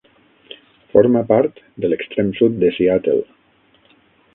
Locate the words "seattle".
2.79-3.23